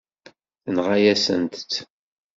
Tenɣa-yasent-t. 0.63 1.71